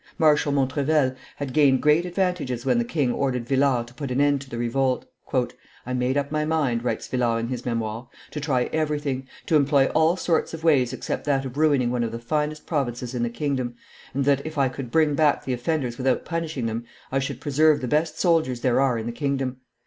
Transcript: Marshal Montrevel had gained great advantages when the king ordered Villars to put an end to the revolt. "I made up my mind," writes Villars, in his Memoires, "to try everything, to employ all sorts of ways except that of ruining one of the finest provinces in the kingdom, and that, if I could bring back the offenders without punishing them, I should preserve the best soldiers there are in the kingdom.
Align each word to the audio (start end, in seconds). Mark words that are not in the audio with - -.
Marshal 0.17 0.51
Montrevel 0.51 1.13
had 1.35 1.53
gained 1.53 1.83
great 1.83 2.07
advantages 2.07 2.65
when 2.65 2.79
the 2.79 2.83
king 2.83 3.11
ordered 3.11 3.47
Villars 3.47 3.85
to 3.85 3.93
put 3.93 4.09
an 4.09 4.19
end 4.19 4.41
to 4.41 4.49
the 4.49 4.57
revolt. 4.57 5.05
"I 5.85 5.93
made 5.93 6.17
up 6.17 6.31
my 6.31 6.43
mind," 6.43 6.83
writes 6.83 7.07
Villars, 7.07 7.39
in 7.43 7.49
his 7.49 7.67
Memoires, 7.67 8.07
"to 8.31 8.39
try 8.39 8.63
everything, 8.73 9.27
to 9.45 9.55
employ 9.55 9.89
all 9.93 10.17
sorts 10.17 10.55
of 10.55 10.63
ways 10.63 10.91
except 10.91 11.25
that 11.25 11.45
of 11.45 11.55
ruining 11.55 11.91
one 11.91 12.03
of 12.03 12.11
the 12.11 12.17
finest 12.17 12.65
provinces 12.65 13.13
in 13.13 13.21
the 13.21 13.29
kingdom, 13.29 13.75
and 14.15 14.25
that, 14.25 14.43
if 14.43 14.57
I 14.57 14.69
could 14.69 14.89
bring 14.89 15.13
back 15.13 15.45
the 15.45 15.53
offenders 15.53 15.99
without 15.99 16.25
punishing 16.25 16.65
them, 16.65 16.83
I 17.11 17.19
should 17.19 17.39
preserve 17.39 17.79
the 17.79 17.87
best 17.87 18.19
soldiers 18.19 18.61
there 18.61 18.81
are 18.81 18.97
in 18.97 19.05
the 19.05 19.11
kingdom. 19.11 19.57